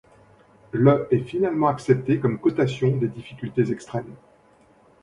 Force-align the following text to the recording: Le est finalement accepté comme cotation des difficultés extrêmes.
Le 0.71 1.07
est 1.11 1.19
finalement 1.25 1.67
accepté 1.67 2.19
comme 2.19 2.39
cotation 2.39 2.97
des 2.97 3.07
difficultés 3.07 3.69
extrêmes. 3.69 4.15